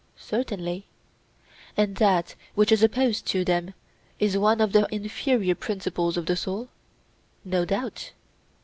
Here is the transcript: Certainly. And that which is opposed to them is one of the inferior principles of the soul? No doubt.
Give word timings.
Certainly. 0.17 0.87
And 1.77 1.97
that 1.97 2.33
which 2.55 2.71
is 2.71 2.81
opposed 2.81 3.27
to 3.27 3.45
them 3.45 3.75
is 4.17 4.35
one 4.35 4.59
of 4.59 4.71
the 4.71 4.87
inferior 4.91 5.53
principles 5.53 6.17
of 6.17 6.25
the 6.25 6.35
soul? 6.35 6.69
No 7.45 7.65
doubt. 7.65 8.11